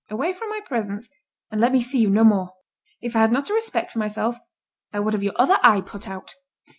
[0.09, 1.09] Away from my presence,
[1.51, 2.53] and let me see you no more!
[3.01, 4.35] If I had not a respect for myself,
[4.91, 6.33] I would have your other eye put out."